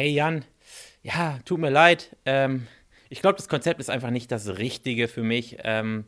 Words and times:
hey 0.00 0.12
Jan, 0.12 0.46
ja, 1.02 1.38
tut 1.44 1.60
mir 1.60 1.68
leid, 1.68 2.16
ähm, 2.24 2.66
ich 3.10 3.20
glaube, 3.20 3.36
das 3.36 3.48
Konzept 3.48 3.80
ist 3.80 3.90
einfach 3.90 4.08
nicht 4.08 4.32
das 4.32 4.56
Richtige 4.56 5.08
für 5.08 5.22
mich. 5.22 5.58
Ähm, 5.62 6.06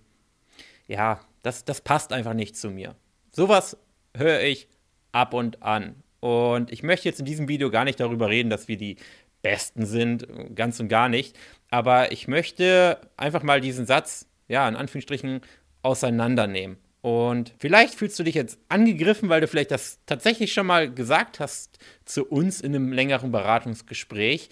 ja, 0.86 1.20
das, 1.42 1.66
das 1.66 1.82
passt 1.82 2.10
einfach 2.14 2.32
nicht 2.32 2.56
zu 2.56 2.70
mir. 2.70 2.96
Sowas 3.32 3.76
höre 4.16 4.40
ich 4.40 4.66
ab 5.10 5.34
und 5.34 5.62
an. 5.62 6.02
Und 6.20 6.72
ich 6.72 6.82
möchte 6.82 7.06
jetzt 7.06 7.20
in 7.20 7.26
diesem 7.26 7.48
Video 7.48 7.70
gar 7.70 7.84
nicht 7.84 8.00
darüber 8.00 8.30
reden, 8.30 8.48
dass 8.48 8.66
wir 8.66 8.78
die 8.78 8.96
Besten 9.42 9.84
sind, 9.84 10.26
ganz 10.54 10.80
und 10.80 10.88
gar 10.88 11.10
nicht. 11.10 11.36
Aber 11.68 12.12
ich 12.12 12.28
möchte 12.28 12.98
einfach 13.18 13.42
mal 13.42 13.60
diesen 13.60 13.84
Satz, 13.84 14.26
ja, 14.48 14.66
in 14.66 14.76
Anführungsstrichen, 14.76 15.42
auseinandernehmen. 15.82 16.78
Und 17.02 17.52
vielleicht 17.58 17.94
fühlst 17.94 18.18
du 18.18 18.22
dich 18.22 18.36
jetzt 18.36 18.58
angegriffen, 18.68 19.28
weil 19.28 19.40
du 19.40 19.48
vielleicht 19.48 19.72
das 19.72 19.98
tatsächlich 20.06 20.52
schon 20.52 20.66
mal 20.66 20.92
gesagt 20.92 21.40
hast 21.40 21.78
zu 22.04 22.24
uns 22.24 22.60
in 22.60 22.74
einem 22.74 22.92
längeren 22.92 23.32
Beratungsgespräch. 23.32 24.48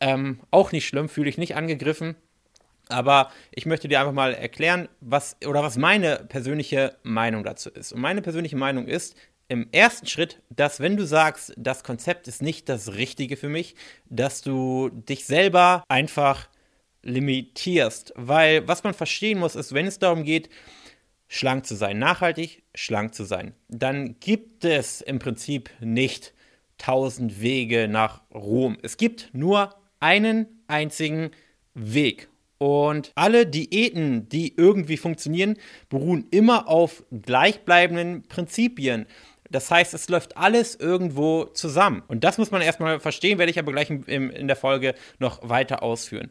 Ähm, 0.00 0.40
auch 0.50 0.72
nicht 0.72 0.86
schlimm, 0.86 1.10
fühle 1.10 1.28
ich 1.28 1.36
nicht 1.36 1.56
angegriffen. 1.56 2.16
Aber 2.88 3.30
ich 3.52 3.66
möchte 3.66 3.86
dir 3.86 4.00
einfach 4.00 4.14
mal 4.14 4.32
erklären, 4.32 4.88
was 5.00 5.36
oder 5.46 5.62
was 5.62 5.76
meine 5.76 6.24
persönliche 6.28 6.96
Meinung 7.02 7.44
dazu 7.44 7.70
ist. 7.70 7.92
Und 7.92 8.00
meine 8.00 8.22
persönliche 8.22 8.56
Meinung 8.56 8.86
ist, 8.86 9.14
im 9.48 9.68
ersten 9.72 10.06
Schritt, 10.06 10.40
dass 10.48 10.80
wenn 10.80 10.96
du 10.96 11.04
sagst, 11.04 11.52
das 11.56 11.82
Konzept 11.82 12.28
ist 12.28 12.40
nicht 12.40 12.68
das 12.68 12.94
Richtige 12.94 13.36
für 13.36 13.48
mich, 13.48 13.74
dass 14.08 14.42
du 14.42 14.90
dich 14.90 15.26
selber 15.26 15.84
einfach 15.88 16.48
limitierst. 17.02 18.12
Weil 18.16 18.66
was 18.68 18.84
man 18.84 18.94
verstehen 18.94 19.38
muss, 19.38 19.56
ist, 19.56 19.74
wenn 19.74 19.86
es 19.86 19.98
darum 19.98 20.24
geht, 20.24 20.48
schlank 21.32 21.64
zu 21.64 21.76
sein, 21.76 21.98
nachhaltig 21.98 22.64
schlank 22.74 23.14
zu 23.14 23.24
sein, 23.24 23.54
dann 23.68 24.16
gibt 24.18 24.64
es 24.64 25.00
im 25.00 25.20
Prinzip 25.20 25.70
nicht 25.80 26.34
tausend 26.76 27.40
Wege 27.40 27.86
nach 27.88 28.22
Rom. 28.34 28.76
Es 28.82 28.96
gibt 28.96 29.30
nur 29.32 29.74
einen 30.00 30.46
einzigen 30.66 31.30
Weg. 31.72 32.28
Und 32.58 33.12
alle 33.14 33.46
Diäten, 33.46 34.28
die 34.28 34.54
irgendwie 34.56 34.96
funktionieren, 34.96 35.56
beruhen 35.88 36.26
immer 36.30 36.68
auf 36.68 37.04
gleichbleibenden 37.10 38.24
Prinzipien. 38.24 39.06
Das 39.50 39.70
heißt, 39.70 39.94
es 39.94 40.08
läuft 40.08 40.36
alles 40.36 40.74
irgendwo 40.74 41.44
zusammen. 41.44 42.02
Und 42.06 42.24
das 42.24 42.38
muss 42.38 42.50
man 42.50 42.60
erstmal 42.60 43.00
verstehen, 43.00 43.38
werde 43.38 43.50
ich 43.50 43.58
aber 43.58 43.72
gleich 43.72 43.90
in, 43.90 44.30
in 44.30 44.46
der 44.46 44.56
Folge 44.56 44.94
noch 45.18 45.48
weiter 45.48 45.82
ausführen. 45.82 46.30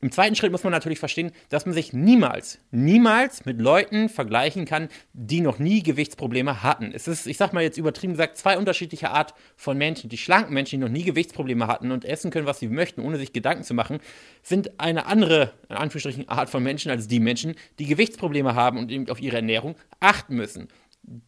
Im 0.00 0.12
zweiten 0.12 0.36
Schritt 0.36 0.52
muss 0.52 0.62
man 0.62 0.72
natürlich 0.72 1.00
verstehen, 1.00 1.32
dass 1.48 1.66
man 1.66 1.74
sich 1.74 1.92
niemals, 1.92 2.60
niemals 2.70 3.44
mit 3.46 3.60
Leuten 3.60 4.08
vergleichen 4.08 4.64
kann, 4.64 4.88
die 5.12 5.40
noch 5.40 5.58
nie 5.58 5.82
Gewichtsprobleme 5.82 6.62
hatten. 6.62 6.92
Es 6.94 7.08
ist, 7.08 7.26
ich 7.26 7.36
sag 7.36 7.52
mal 7.52 7.64
jetzt 7.64 7.78
übertrieben 7.78 8.12
gesagt, 8.12 8.36
zwei 8.36 8.56
unterschiedliche 8.58 9.10
Art 9.10 9.34
von 9.56 9.76
Menschen. 9.76 10.08
Die 10.08 10.16
schlanken 10.16 10.54
Menschen, 10.54 10.78
die 10.78 10.86
noch 10.86 10.92
nie 10.92 11.02
Gewichtsprobleme 11.02 11.66
hatten 11.66 11.90
und 11.90 12.04
essen 12.04 12.30
können, 12.30 12.46
was 12.46 12.60
sie 12.60 12.68
möchten, 12.68 13.00
ohne 13.00 13.16
sich 13.16 13.32
Gedanken 13.32 13.64
zu 13.64 13.74
machen, 13.74 13.98
sind 14.44 14.78
eine 14.78 15.06
andere, 15.06 15.52
in 15.68 15.74
Anführungsstrichen, 15.74 16.28
Art 16.28 16.48
von 16.48 16.62
Menschen 16.62 16.92
als 16.92 17.08
die 17.08 17.18
Menschen, 17.18 17.56
die 17.80 17.86
Gewichtsprobleme 17.86 18.54
haben 18.54 18.78
und 18.78 18.92
eben 18.92 19.10
auf 19.10 19.20
ihre 19.20 19.36
Ernährung 19.36 19.74
achten 19.98 20.36
müssen 20.36 20.68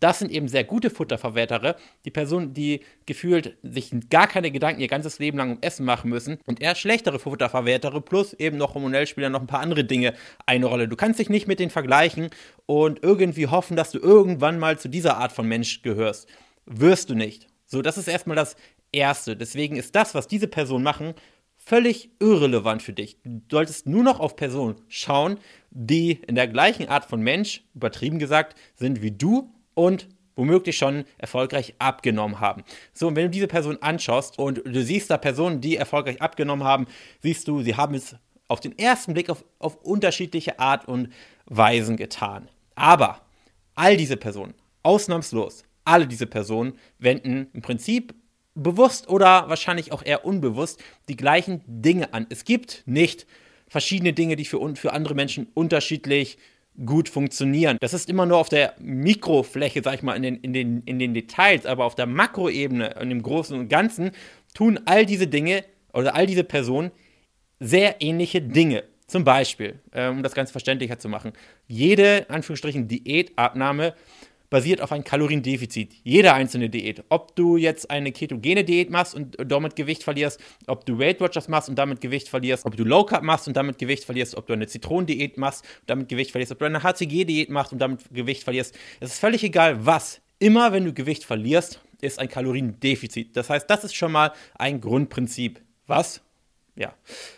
das 0.01 0.19
sind 0.19 0.31
eben 0.31 0.49
sehr 0.49 0.65
gute 0.65 0.91
Futterverwertere. 0.91 1.77
Die 2.05 2.11
Personen, 2.11 2.55
die 2.55 2.81
gefühlt 3.07 3.57
sich 3.63 3.93
gar 4.11 4.27
keine 4.27 4.51
Gedanken 4.51 4.81
ihr 4.81 4.89
ganzes 4.89 5.19
Leben 5.19 5.39
lang 5.39 5.53
um 5.53 5.59
Essen 5.61 5.85
machen 5.85 6.11
müssen 6.11 6.39
und 6.47 6.61
eher 6.61 6.75
schlechtere 6.75 7.19
Futterverwertere 7.19 8.01
plus 8.01 8.35
eben 8.35 8.57
noch 8.57 8.75
hormonell 8.75 9.07
spielen 9.07 9.33
noch 9.33 9.41
ein 9.41 9.47
paar 9.47 9.61
andere 9.61 9.85
Dinge 9.85 10.15
eine 10.47 10.67
Rolle. 10.67 10.89
Du 10.89 10.97
kannst 10.97 11.19
dich 11.19 11.31
nicht 11.31 11.49
mit 11.49 11.61
denen 11.61 11.71
vergleichen 11.71 12.31
und 12.67 13.03
irgendwie 13.03 13.47
hoffen, 13.47 13.77
dass 13.77 13.91
du 13.91 13.99
irgendwann 13.99 14.59
mal 14.59 14.79
zu 14.79 14.89
dieser 14.89 15.17
Art 15.17 15.33
von 15.33 15.47
Mensch 15.47 15.83
gehörst. 15.83 16.29
Wirst 16.67 17.11
du 17.11 17.15
nicht. 17.15 17.47
So, 17.67 17.83
das 17.83 17.99
ist 17.99 18.09
erstmal 18.09 18.37
das 18.37 18.57
Erste. 18.93 19.37
Deswegen 19.37 19.77
ist 19.77 19.95
das, 19.95 20.15
was 20.15 20.27
diese 20.27 20.49
Personen 20.49 20.85
machen, 20.85 21.15
völlig 21.57 22.11
irrelevant 22.19 22.83
für 22.83 22.93
dich. 22.93 23.19
Du 23.23 23.41
solltest 23.51 23.87
nur 23.87 24.03
noch 24.03 24.19
auf 24.19 24.35
Personen 24.35 24.77
schauen, 24.89 25.39
die 25.71 26.21
in 26.27 26.35
der 26.35 26.49
gleichen 26.49 26.89
Art 26.89 27.05
von 27.05 27.21
Mensch, 27.21 27.63
übertrieben 27.75 28.19
gesagt, 28.19 28.59
sind 28.75 29.03
wie 29.03 29.13
du 29.13 29.53
und 29.81 30.09
womöglich 30.37 30.77
schon 30.77 31.05
erfolgreich 31.17 31.75
abgenommen 31.79 32.39
haben. 32.39 32.65
So, 32.93 33.09
und 33.09 33.17
wenn 33.17 33.25
du 33.25 33.31
diese 33.31 33.47
Person 33.47 33.79
anschaust 33.81 34.39
und 34.39 34.63
du 34.65 34.83
siehst 34.83 35.11
da 35.11 35.17
Personen, 35.17 35.63
die 35.63 35.77
erfolgreich 35.77 36.21
abgenommen 36.21 36.67
haben, 36.67 36.87
siehst 37.23 37.49
du, 37.49 37.63
sie 37.63 37.77
haben 37.77 37.95
es 37.95 38.15
auf 38.47 38.61
den 38.61 38.79
ersten 38.79 39.15
Blick 39.15 39.31
auf, 39.31 39.43
auf 39.59 39.77
unterschiedliche 39.77 40.59
Art 40.59 40.87
und 40.87 41.09
Weisen 41.47 41.97
getan. 41.97 42.51
Aber 42.75 43.23
all 43.75 43.97
diese 43.97 44.19
Personen, 44.19 44.53
ausnahmslos, 44.83 45.65
alle 45.85 46.07
diese 46.07 46.27
Personen 46.27 46.75
wenden 46.99 47.49
im 47.55 47.63
Prinzip 47.63 48.15
bewusst 48.55 49.09
oder 49.09 49.49
wahrscheinlich 49.49 49.93
auch 49.93 50.05
eher 50.05 50.27
unbewusst 50.27 50.83
die 51.09 51.17
gleichen 51.17 51.63
Dinge 51.67 52.13
an. 52.13 52.27
Es 52.29 52.45
gibt 52.45 52.83
nicht 52.85 53.27
verschiedene 53.67 54.13
Dinge, 54.13 54.37
die 54.37 54.45
für, 54.45 54.77
für 54.77 54.93
andere 54.93 55.15
Menschen 55.15 55.47
unterschiedlich 55.55 56.37
gut 56.85 57.09
funktionieren. 57.09 57.77
Das 57.81 57.95
ist 57.95 58.09
immer 58.09 58.27
nur 58.27 58.39
auf 58.39 58.49
der 58.49 58.75
Mikrofläche, 58.79 59.83
sag 59.83 59.95
ich 59.95 60.03
mal, 60.03 60.15
in 60.17 60.23
den, 60.23 60.37
in 60.37 60.53
den, 60.53 60.83
in 60.85 60.99
den 60.99 61.15
Details, 61.15 61.67
aber 61.67 61.85
auf 61.85 61.95
der 61.95 62.07
Makroebene, 62.07 62.97
in 63.01 63.11
dem 63.11 63.23
Großen 63.23 63.59
und 63.59 63.69
Ganzen, 63.69 64.13
tun 64.55 64.81
all 64.87 65.07
diese 65.07 65.27
Dinge 65.27 65.65
oder 65.93 66.15
all 66.15 66.27
diese 66.27 66.45
Personen 66.45 66.91
sehr 67.59 68.01
ähnliche 68.01 68.41
Dinge. 68.41 68.85
Zum 69.07 69.25
Beispiel, 69.25 69.81
äh, 69.91 70.09
um 70.09 70.23
das 70.23 70.35
Ganze 70.35 70.53
verständlicher 70.53 70.99
zu 70.99 71.09
machen, 71.09 71.33
jede, 71.67 72.31
Anführungsstrichen, 72.31 72.87
Diätabnahme 72.87 73.95
basiert 74.51 74.83
auf 74.83 74.93
einem 74.93 75.05
Kaloriendefizit. 75.05 75.95
Jede 76.03 76.35
einzelne 76.35 76.69
Diät. 76.69 77.05
Ob 77.09 77.35
du 77.37 77.57
jetzt 77.57 77.91
eine 77.91 78.13
ketogene 78.13 78.65
Diät 78.65 78.91
machst 78.91 79.15
und 79.15 79.37
damit 79.39 79.77
Gewicht 79.77 80.03
verlierst, 80.03 80.41
ob 80.67 80.85
du 80.85 80.99
Weight 80.99 81.21
Watchers 81.21 81.49
machst 81.49 81.69
und 81.69 81.77
damit 81.77 82.01
Gewicht 82.01 82.29
verlierst, 82.29 82.67
ob 82.67 82.77
du 82.77 82.85
Low 82.85 83.05
Carb 83.05 83.23
machst 83.23 83.49
und 83.49 83.57
damit 83.57 83.79
Gewicht 83.79 84.05
verlierst, 84.05 84.35
ob 84.35 84.47
du 84.47 84.53
eine 84.53 84.67
Zitronendiät 84.67 85.39
machst 85.39 85.65
und 85.81 85.91
damit 85.91 86.09
Gewicht 86.09 86.33
verlierst, 86.33 86.53
ob 86.53 86.59
du 86.59 86.65
eine 86.65 86.83
HCG-Diät 86.83 87.49
machst 87.49 87.73
und 87.73 87.79
damit 87.79 88.03
Gewicht 88.13 88.43
verlierst. 88.43 88.77
Es 88.99 89.13
ist 89.13 89.19
völlig 89.21 89.45
egal, 89.45 89.87
was. 89.87 90.21
Immer 90.41 90.73
wenn 90.73 90.85
du 90.85 90.93
Gewicht 90.93 91.25
verlierst, 91.25 91.81
ist 92.01 92.19
ein 92.19 92.29
Kaloriendefizit. 92.29 93.37
Das 93.37 93.51
heißt, 93.51 93.69
das 93.71 93.85
ist 93.85 93.95
schon 93.95 94.13
mal 94.13 94.33
ein 94.59 94.81
Grundprinzip. 94.81 95.61
Was? 95.87 96.23
Ja, 96.77 96.95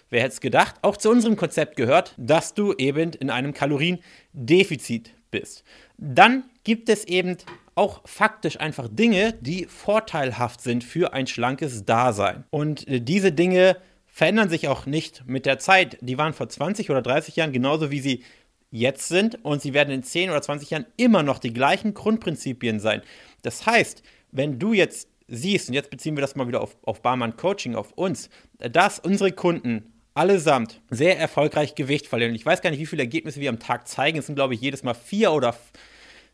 wer 0.09 0.23
hätte 0.23 0.35
es 0.35 0.41
gedacht? 0.41 0.77
Auch 0.83 0.97
zu 0.97 1.11
unserem 1.11 1.37
Konzept 1.37 1.77
gehört, 1.77 2.15
dass 2.17 2.55
du 2.55 2.75
eben 2.75 3.13
in 3.15 3.29
einem 3.29 3.53
Kaloriendefizit 3.53 5.15
bist. 5.33 5.65
Dann 5.99 6.45
gibt 6.63 6.89
es 6.89 7.05
eben 7.05 7.37
auch 7.75 8.03
faktisch 8.05 8.61
einfach 8.61 8.87
Dinge, 8.89 9.35
die 9.41 9.65
vorteilhaft 9.65 10.61
sind 10.61 10.85
für 10.85 11.13
ein 11.13 11.27
schlankes 11.27 11.85
Dasein. 11.85 12.45
Und 12.51 12.87
äh, 12.87 13.01
diese 13.01 13.33
Dinge 13.33 13.77
verändern 14.07 14.51
sich 14.51 14.69
auch 14.69 14.87
nicht 14.87 15.25
mit 15.27 15.47
der 15.47 15.59
Zeit. 15.59 15.99
Die 16.01 16.19
waren 16.19 16.35
vor 16.35 16.49
20 16.49 16.91
oder 16.91 17.03
30 17.03 17.35
Jahren 17.35 17.53
genauso 17.53 17.91
wie 17.91 18.01
sie 18.01 18.23
jetzt 18.71 19.09
sind 19.09 19.45
und 19.45 19.61
sie 19.61 19.75
werden 19.75 19.91
in 19.91 20.03
10 20.03 20.31
oder 20.31 20.43
20 20.43 20.71
Jahren 20.71 20.87
immer 20.97 21.23
noch 21.23 21.39
die 21.39 21.53
gleichen 21.53 21.95
Grundprinzipien 21.95 22.79
sein. 22.79 23.03
Das 23.43 23.67
heißt, 23.67 24.03
wenn 24.31 24.59
du 24.59 24.73
jetzt 24.73 25.09
siehst, 25.29 25.69
und 25.69 25.75
jetzt 25.75 25.91
beziehen 25.91 26.17
wir 26.17 26.21
das 26.21 26.37
mal 26.37 26.49
wieder 26.49 26.61
auf, 26.61 26.77
auf 26.83 27.03
Barmann 27.03 27.37
Coaching, 27.37 27.75
auf 27.75 27.93
uns, 27.93 28.29
dass 28.59 28.99
unsere 28.99 29.33
Kunden 29.33 29.92
allesamt 30.15 30.81
sehr 30.91 31.19
erfolgreich 31.19 31.75
Gewicht 31.75 32.07
verlieren. 32.07 32.35
Ich 32.35 32.45
weiß 32.45 32.63
gar 32.63 32.71
nicht, 32.71 32.81
wie 32.81 32.87
viele 32.87 33.03
Ergebnisse 33.03 33.41
wir 33.41 33.51
am 33.51 33.59
Tag 33.59 33.89
zeigen. 33.89 34.19
Es 34.19 34.27
sind, 34.27 34.35
glaube 34.35 34.55
ich, 34.55 34.61
jedes 34.61 34.83
Mal 34.83 34.95
vier 34.95 35.33
oder 35.33 35.55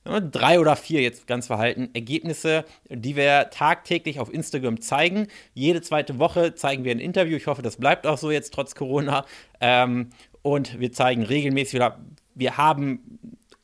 drei 0.05 0.59
oder 0.59 0.77
vier 0.77 1.03
jetzt 1.03 1.27
ganz 1.27 1.49
verhalten 1.49 1.91
Ergebnisse, 1.93 2.65
die 2.89 3.17
wir 3.17 3.51
tagtäglich 3.51 4.21
auf 4.21 4.33
Instagram 4.33 4.81
zeigen. 4.81 5.27
Jede 5.55 5.83
zweite 5.83 6.19
Woche 6.19 6.55
zeigen 6.55 6.85
wir 6.85 6.93
ein 6.93 7.01
Interview. 7.01 7.37
Ich 7.37 7.47
hoffe, 7.47 7.63
das 7.63 7.77
bleibt 7.77 8.07
auch 8.07 8.19
so 8.19 8.31
jetzt 8.31 8.55
trotz 8.55 8.75
Corona. 8.75 9.27
Ähm, 9.61 10.11
und 10.43 10.81
wir 10.81 10.93
zeigen 10.93 11.23
regelmäßig 11.23 11.75
wieder, 11.75 12.01
wir 12.35 12.57
haben 12.57 13.19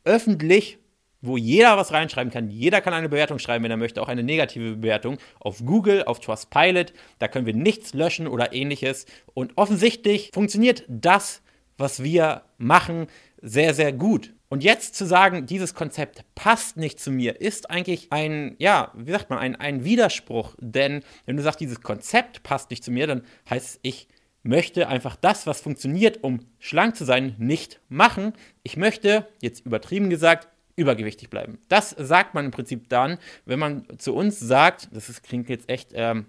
öffentlich 0.04 0.78
wo 1.26 1.36
jeder 1.36 1.76
was 1.76 1.92
reinschreiben 1.92 2.32
kann. 2.32 2.50
Jeder 2.50 2.80
kann 2.80 2.94
eine 2.94 3.08
Bewertung 3.08 3.38
schreiben, 3.38 3.64
wenn 3.64 3.70
er 3.70 3.76
möchte, 3.76 4.02
auch 4.02 4.08
eine 4.08 4.22
negative 4.22 4.76
Bewertung 4.76 5.18
auf 5.40 5.64
Google, 5.64 6.04
auf 6.04 6.20
Trustpilot. 6.20 6.92
Da 7.18 7.28
können 7.28 7.46
wir 7.46 7.54
nichts 7.54 7.94
löschen 7.94 8.26
oder 8.26 8.52
ähnliches. 8.52 9.06
Und 9.32 9.52
offensichtlich 9.56 10.30
funktioniert 10.32 10.84
das, 10.88 11.42
was 11.76 12.02
wir 12.02 12.42
machen, 12.58 13.06
sehr, 13.40 13.74
sehr 13.74 13.92
gut. 13.92 14.32
Und 14.48 14.62
jetzt 14.62 14.94
zu 14.94 15.04
sagen, 15.04 15.46
dieses 15.46 15.74
Konzept 15.74 16.24
passt 16.34 16.76
nicht 16.76 17.00
zu 17.00 17.10
mir, 17.10 17.40
ist 17.40 17.70
eigentlich 17.70 18.12
ein, 18.12 18.54
ja, 18.58 18.92
wie 18.94 19.10
sagt 19.10 19.28
man, 19.28 19.40
ein, 19.40 19.56
ein 19.56 19.84
Widerspruch. 19.84 20.54
Denn 20.60 21.02
wenn 21.26 21.36
du 21.36 21.42
sagst, 21.42 21.60
dieses 21.60 21.80
Konzept 21.80 22.42
passt 22.42 22.70
nicht 22.70 22.84
zu 22.84 22.92
mir, 22.92 23.06
dann 23.06 23.22
heißt 23.50 23.66
es, 23.66 23.80
ich 23.82 24.08
möchte 24.44 24.88
einfach 24.88 25.16
das, 25.16 25.46
was 25.46 25.60
funktioniert, 25.60 26.22
um 26.22 26.46
schlank 26.58 26.94
zu 26.94 27.04
sein, 27.04 27.34
nicht 27.38 27.80
machen. 27.88 28.34
Ich 28.62 28.76
möchte, 28.76 29.26
jetzt 29.40 29.66
übertrieben 29.66 30.10
gesagt, 30.10 30.48
übergewichtig 30.76 31.30
bleiben. 31.30 31.58
Das 31.68 31.90
sagt 31.90 32.34
man 32.34 32.46
im 32.46 32.50
Prinzip 32.50 32.88
dann, 32.88 33.18
wenn 33.44 33.58
man 33.58 33.86
zu 33.98 34.14
uns 34.14 34.40
sagt, 34.40 34.88
das 34.92 35.08
ist, 35.08 35.22
klingt 35.22 35.48
jetzt 35.48 35.68
echt 35.68 35.90
ähm, 35.94 36.26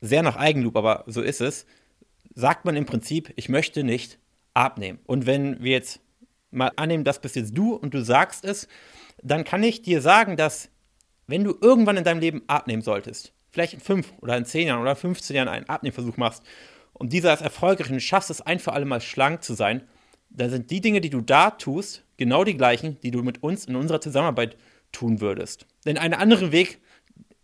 sehr 0.00 0.22
nach 0.22 0.36
Eigenloop, 0.36 0.76
aber 0.76 1.04
so 1.06 1.22
ist 1.22 1.40
es, 1.40 1.66
sagt 2.34 2.64
man 2.64 2.76
im 2.76 2.86
Prinzip, 2.86 3.32
ich 3.36 3.48
möchte 3.48 3.84
nicht 3.84 4.18
abnehmen. 4.54 4.98
Und 5.04 5.26
wenn 5.26 5.62
wir 5.62 5.72
jetzt 5.72 6.00
mal 6.50 6.72
annehmen, 6.76 7.04
das 7.04 7.20
bist 7.20 7.36
jetzt 7.36 7.56
du 7.56 7.74
und 7.74 7.94
du 7.94 8.02
sagst 8.02 8.44
es, 8.44 8.68
dann 9.22 9.44
kann 9.44 9.62
ich 9.62 9.82
dir 9.82 10.00
sagen, 10.00 10.36
dass 10.36 10.70
wenn 11.26 11.44
du 11.44 11.56
irgendwann 11.60 11.96
in 11.96 12.04
deinem 12.04 12.20
Leben 12.20 12.42
abnehmen 12.46 12.82
solltest, 12.82 13.32
vielleicht 13.50 13.74
in 13.74 13.80
fünf 13.80 14.12
oder 14.20 14.36
in 14.36 14.44
zehn 14.44 14.68
Jahren 14.68 14.80
oder 14.80 14.96
15 14.96 15.36
Jahren 15.36 15.48
einen 15.48 15.68
Abnehmversuch 15.68 16.16
machst 16.16 16.42
und 16.92 17.12
dieser 17.12 17.34
ist 17.34 17.42
erfolgreich 17.42 17.90
und 17.90 18.00
schaffst 18.00 18.30
es 18.30 18.40
ein 18.40 18.58
für 18.58 18.72
alle 18.72 18.84
Mal 18.84 19.00
schlank 19.00 19.42
zu 19.42 19.54
sein, 19.54 19.82
dann 20.30 20.50
sind 20.50 20.70
die 20.70 20.80
Dinge, 20.80 21.00
die 21.00 21.10
du 21.10 21.20
da 21.20 21.50
tust, 21.50 22.04
genau 22.16 22.44
die 22.44 22.56
gleichen, 22.56 22.98
die 23.02 23.10
du 23.10 23.22
mit 23.22 23.42
uns 23.42 23.64
in 23.64 23.76
unserer 23.76 24.00
Zusammenarbeit 24.00 24.56
tun 24.92 25.20
würdest. 25.20 25.66
Denn 25.84 25.98
einen 25.98 26.14
anderen 26.14 26.52
Weg, 26.52 26.80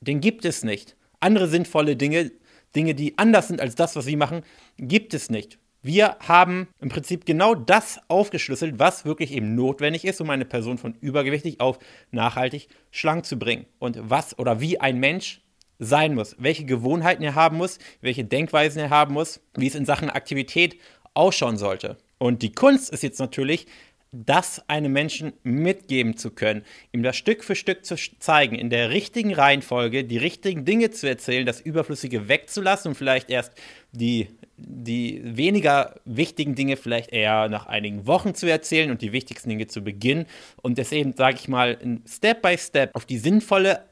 den 0.01 0.21
gibt 0.21 0.45
es 0.45 0.65
nicht. 0.65 0.97
Andere 1.21 1.49
sinnvolle 1.49 1.97
Dinge, 1.97 2.33
Dinge, 2.75 2.95
die 2.95 3.17
anders 3.19 3.49
sind 3.49 3.61
als 3.61 3.75
das, 3.75 3.97
was 3.97 4.05
sie 4.05 4.17
machen, 4.17 4.43
gibt 4.77 5.15
es 5.15 5.31
nicht. 5.31 5.59
Wir 5.83 6.17
haben 6.21 6.69
im 6.81 6.89
Prinzip 6.89 7.27
genau 7.27 7.55
das 7.55 8.01
aufgeschlüsselt, 8.09 8.79
was 8.79 9.05
wirklich 9.05 9.33
eben 9.33 9.55
notwendig 9.55 10.07
ist, 10.07 10.21
um 10.21 10.31
eine 10.31 10.47
Person 10.47 10.79
von 10.79 10.95
übergewichtig 11.01 11.61
auf 11.61 11.79
nachhaltig 12.11 12.69
schlank 12.91 13.27
zu 13.27 13.39
bringen. 13.39 13.67
Und 13.79 13.99
was 14.03 14.39
oder 14.39 14.61
wie 14.61 14.81
ein 14.81 14.99
Mensch 14.99 15.43
sein 15.79 16.15
muss, 16.15 16.37
welche 16.39 16.65
Gewohnheiten 16.65 17.23
er 17.23 17.35
haben 17.35 17.59
muss, 17.59 17.79
welche 18.01 18.25
Denkweisen 18.25 18.81
er 18.81 18.91
haben 18.91 19.13
muss, 19.13 19.41
wie 19.57 19.67
es 19.67 19.75
in 19.75 19.85
Sachen 19.85 20.09
Aktivität 20.09 20.79
ausschauen 21.13 21.59
sollte. 21.59 21.99
Und 22.19 22.43
die 22.43 22.53
Kunst 22.53 22.91
ist 22.91 23.03
jetzt 23.03 23.19
natürlich, 23.19 23.67
das 24.15 24.63
einem 24.69 24.93
Menschen 24.93 25.33
mitgeben 25.43 26.17
zu 26.17 26.31
können, 26.31 26.63
ihm 26.93 27.03
das 27.03 27.17
Stück 27.17 27.43
für 27.43 27.57
Stück 27.57 27.85
zu 27.85 27.97
zeigen, 28.19 28.55
in 28.55 28.71
der 28.71 28.91
richtigen 28.91 29.35
Reihenfolge 29.35 30.05
die 30.05 30.19
richtigen 30.19 30.65
Dinge 30.65 30.91
zu 30.91 31.09
erzählen, 31.09 31.45
das 31.45 31.61
Überflüssige 31.61 32.29
wegzulassen 32.29 32.91
und 32.91 32.95
vielleicht 32.95 33.29
erst 33.29 33.53
die, 33.93 34.29
die 34.57 35.21
weniger 35.25 35.97
wichtigen 36.05 36.55
Dinge 36.55 36.77
vielleicht 36.77 37.13
eher 37.13 37.49
nach 37.49 37.67
einigen 37.67 38.07
Wochen 38.07 38.35
zu 38.35 38.49
erzählen 38.49 38.91
und 38.91 39.03
die 39.03 39.13
wichtigsten 39.13 39.49
Dinge 39.49 39.67
zu 39.67 39.83
Beginn 39.83 40.27
und 40.63 40.79
das 40.79 40.93
eben, 40.93 41.15
sage 41.15 41.39
ich 41.41 41.49
mal, 41.49 41.79
Step 42.07 42.43
by 42.43 42.57
Step 42.57 42.95
auf 42.95 43.07
die 43.07 43.19
sinnvolle 43.19 43.83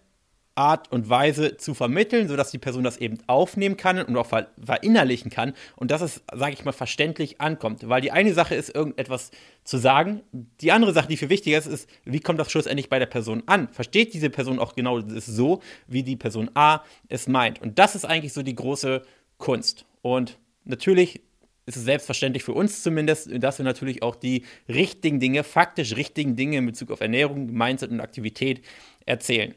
Art 0.54 0.92
und 0.92 1.08
Weise 1.08 1.56
zu 1.56 1.74
vermitteln, 1.74 2.28
sodass 2.28 2.50
die 2.50 2.58
Person 2.58 2.84
das 2.84 2.98
eben 2.98 3.18
aufnehmen 3.26 3.76
kann 3.76 4.02
und 4.02 4.16
auch 4.16 4.26
verinnerlichen 4.26 5.30
kann 5.30 5.54
und 5.76 5.90
dass 5.90 6.02
es, 6.02 6.22
sage 6.32 6.52
ich 6.52 6.64
mal, 6.64 6.72
verständlich 6.72 7.40
ankommt. 7.40 7.88
Weil 7.88 8.02
die 8.02 8.12
eine 8.12 8.34
Sache 8.34 8.54
ist, 8.54 8.74
irgendetwas 8.74 9.30
zu 9.64 9.78
sagen, 9.78 10.20
die 10.32 10.72
andere 10.72 10.92
Sache, 10.92 11.08
die 11.08 11.16
viel 11.16 11.30
wichtiger 11.30 11.58
ist, 11.58 11.66
ist, 11.66 11.88
wie 12.04 12.20
kommt 12.20 12.38
das 12.38 12.50
schlussendlich 12.50 12.90
bei 12.90 12.98
der 12.98 13.06
Person 13.06 13.42
an? 13.46 13.68
Versteht 13.68 14.12
diese 14.12 14.30
Person 14.30 14.58
auch 14.58 14.74
genau 14.74 15.00
das 15.00 15.26
so, 15.26 15.62
wie 15.86 16.02
die 16.02 16.16
Person 16.16 16.50
A 16.54 16.82
es 17.08 17.28
meint? 17.28 17.62
Und 17.62 17.78
das 17.78 17.94
ist 17.94 18.04
eigentlich 18.04 18.32
so 18.32 18.42
die 18.42 18.54
große 18.54 19.02
Kunst. 19.38 19.86
Und 20.02 20.38
natürlich 20.64 21.22
ist 21.64 21.76
es 21.76 21.84
selbstverständlich 21.84 22.42
für 22.42 22.52
uns 22.52 22.82
zumindest, 22.82 23.30
dass 23.42 23.58
wir 23.58 23.64
natürlich 23.64 24.02
auch 24.02 24.16
die 24.16 24.44
richtigen 24.68 25.20
Dinge, 25.20 25.44
faktisch 25.44 25.96
richtigen 25.96 26.36
Dinge 26.36 26.58
in 26.58 26.66
Bezug 26.66 26.90
auf 26.90 27.00
Ernährung, 27.00 27.46
Mindset 27.52 27.90
und 27.90 28.00
Aktivität 28.00 28.62
erzählen. 29.06 29.54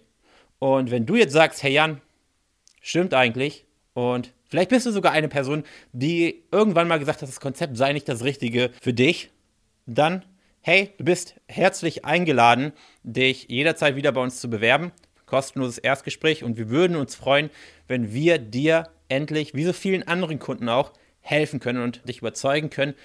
Und 0.65 0.89
wenn 0.89 1.05
du 1.05 1.15
jetzt 1.15 1.33
sagst, 1.33 1.61
hey 1.61 1.73
Jan, 1.73 2.01
stimmt 2.81 3.13
eigentlich, 3.13 3.65
und 3.93 4.33
vielleicht 4.47 4.71
bist 4.71 4.87
du 4.87 4.91
sogar 4.91 5.11
eine 5.11 5.27
Person, 5.27 5.63
die 5.93 6.43
irgendwann 6.51 6.87
mal 6.87 6.97
gesagt 6.97 7.21
hat, 7.21 7.29
das 7.29 7.39
Konzept 7.39 7.77
sei 7.77 7.93
nicht 7.93 8.09
das 8.09 8.23
Richtige 8.23 8.71
für 8.81 8.91
dich, 8.91 9.29
dann, 9.85 10.25
hey, 10.61 10.89
du 10.97 11.03
bist 11.03 11.35
herzlich 11.47 12.03
eingeladen, 12.03 12.73
dich 13.03 13.45
jederzeit 13.47 13.95
wieder 13.95 14.11
bei 14.11 14.21
uns 14.21 14.41
zu 14.41 14.49
bewerben. 14.49 14.91
Kostenloses 15.27 15.77
Erstgespräch 15.77 16.43
und 16.43 16.57
wir 16.57 16.71
würden 16.71 16.97
uns 16.97 17.13
freuen, 17.13 17.51
wenn 17.87 18.11
wir 18.11 18.39
dir 18.39 18.89
endlich, 19.07 19.53
wie 19.53 19.65
so 19.65 19.73
vielen 19.73 20.07
anderen 20.07 20.39
Kunden 20.39 20.67
auch, 20.67 20.93
helfen 21.21 21.59
können 21.59 21.83
und 21.83 22.09
dich 22.09 22.17
überzeugen 22.17 22.71
können, 22.71 22.95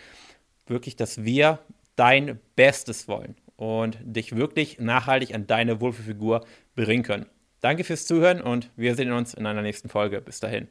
wirklich, 0.67 0.97
dass 0.97 1.25
wir 1.25 1.59
dein 1.95 2.41
Bestes 2.57 3.07
wollen 3.07 3.37
und 3.57 3.99
dich 4.01 4.35
wirklich 4.35 4.79
nachhaltig 4.79 5.35
an 5.35 5.47
deine 5.47 5.83
Wohlfühlfigur 5.83 6.47
bringen 6.75 7.03
können. 7.03 7.27
Danke 7.61 7.85
fürs 7.85 8.07
Zuhören 8.07 8.41
und 8.41 8.71
wir 8.77 8.95
sehen 8.95 9.13
uns 9.13 9.35
in 9.35 9.47
einer 9.47 9.63
nächsten 9.63 9.89
Folge. 9.89 10.21
Bis 10.21 10.41
dahin. 10.41 10.69